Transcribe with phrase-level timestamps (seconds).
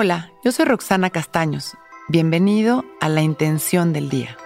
[0.00, 1.76] Hola, yo soy Roxana Castaños.
[2.06, 4.36] Bienvenido a La Intención del Día,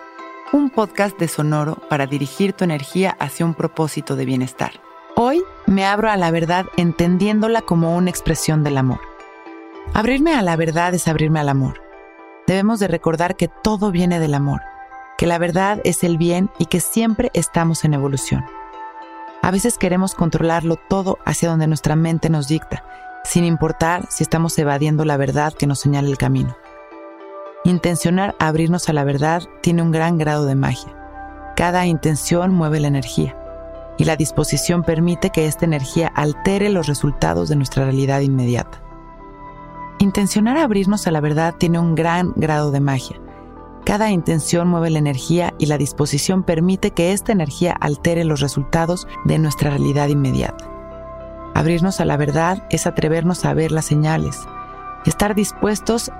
[0.50, 4.80] un podcast de Sonoro para dirigir tu energía hacia un propósito de bienestar.
[5.14, 9.00] Hoy me abro a la verdad entendiéndola como una expresión del amor.
[9.92, 11.82] Abrirme a la verdad es abrirme al amor.
[12.46, 14.62] Debemos de recordar que todo viene del amor,
[15.18, 18.42] que la verdad es el bien y que siempre estamos en evolución.
[19.42, 22.84] A veces queremos controlarlo todo hacia donde nuestra mente nos dicta,
[23.24, 26.56] sin importar si estamos evadiendo la verdad que nos señala el camino.
[27.64, 30.96] Intencionar abrirnos a la verdad tiene un gran grado de magia.
[31.56, 33.36] Cada intención mueve la energía
[33.98, 38.82] y la disposición permite que esta energía altere los resultados de nuestra realidad inmediata.
[39.98, 43.20] Intencionar abrirnos a la verdad tiene un gran grado de magia
[43.84, 49.08] cada intención mueve la energía y la disposición permite que esta energía altere los resultados
[49.24, 50.70] de nuestra realidad inmediata.
[51.54, 54.40] Abrirnos a la verdad es atrevernos a ver las señales,
[55.06, 56.10] estar dispuestos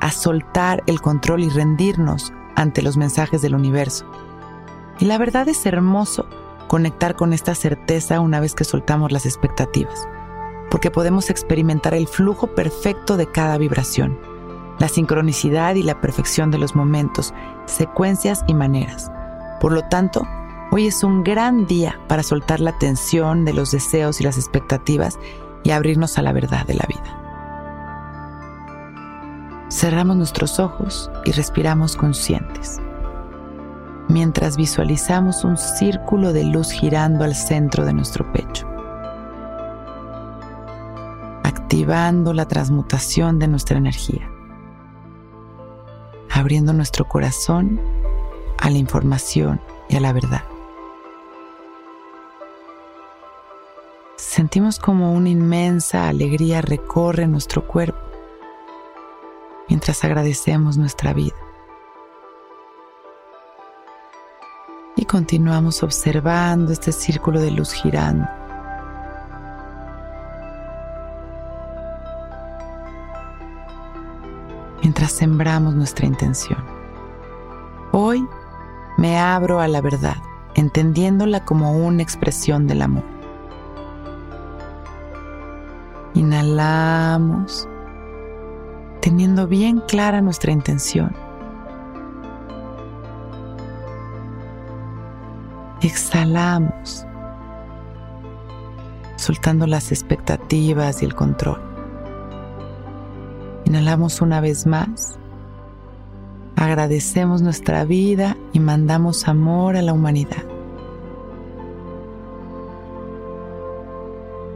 [0.00, 4.04] a soltar el control y rendirnos ante los mensajes del universo.
[4.98, 6.26] Y la verdad es hermoso
[6.68, 10.08] conectar con esta certeza una vez que soltamos las expectativas,
[10.70, 14.18] porque podemos experimentar el flujo perfecto de cada vibración
[14.82, 17.32] la sincronicidad y la perfección de los momentos,
[17.66, 19.12] secuencias y maneras.
[19.60, 20.26] Por lo tanto,
[20.72, 25.18] hoy es un gran día para soltar la tensión de los deseos y las expectativas
[25.62, 27.18] y abrirnos a la verdad de la vida.
[29.70, 32.80] Cerramos nuestros ojos y respiramos conscientes,
[34.08, 38.66] mientras visualizamos un círculo de luz girando al centro de nuestro pecho,
[41.44, 44.28] activando la transmutación de nuestra energía
[46.34, 47.78] abriendo nuestro corazón
[48.58, 50.42] a la información y a la verdad.
[54.22, 57.98] Sentimos como una inmensa alegría recorre nuestro cuerpo
[59.68, 61.34] mientras agradecemos nuestra vida.
[64.96, 68.26] Y continuamos observando este círculo de luz girando
[74.82, 76.64] mientras sembramos nuestra intención.
[77.90, 78.24] Hoy
[78.96, 80.16] me abro a la verdad,
[80.54, 83.11] entendiéndola como una expresión del amor.
[86.14, 87.66] Inhalamos,
[89.00, 91.14] teniendo bien clara nuestra intención.
[95.80, 97.06] Exhalamos,
[99.16, 101.60] soltando las expectativas y el control.
[103.64, 105.18] Inhalamos una vez más.
[106.56, 110.51] Agradecemos nuestra vida y mandamos amor a la humanidad.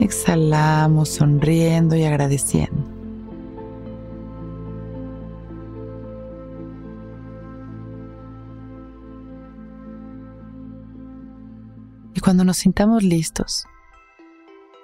[0.06, 2.81] Exhalamos sonriendo y agradeciendo.
[12.15, 13.66] Y cuando nos sintamos listos,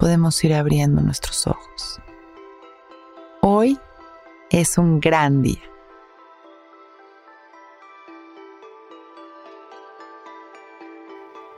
[0.01, 2.01] podemos ir abriendo nuestros ojos.
[3.43, 3.79] Hoy
[4.51, 5.63] es un gran día.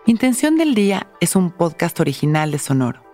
[0.05, 3.14] Intención del Día es un podcast original de Sonoro.